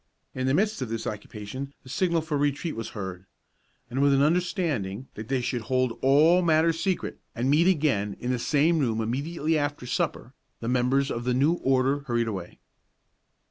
[0.33, 3.27] In the midst of this occupation the signal for retreat was heard;
[3.87, 8.31] and with an understanding that they should hold all matters secret, and meet again in
[8.31, 12.57] the same room immediately after supper, the members of the new Order hurried away.